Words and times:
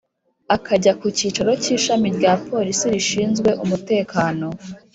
akajya 0.55 0.91
ku 0.99 1.07
kicaro 1.17 1.51
cy’ishami 1.63 2.07
rya 2.17 2.33
polisi 2.47 2.85
rishinzwe 2.93 3.49
umutekano 3.63 4.47